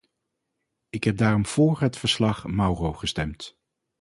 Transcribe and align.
Ik 0.89 1.03
heb 1.03 1.17
daarom 1.17 1.45
voor 1.45 1.79
het 1.81 1.97
verslag-Mauro 1.97 2.93
gestemd. 2.93 3.57